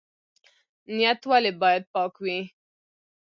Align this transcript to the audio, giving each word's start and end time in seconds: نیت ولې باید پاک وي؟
نیت 0.95 1.21
ولې 1.29 1.51
باید 1.61 1.83
پاک 1.93 2.13
وي؟ 2.23 2.39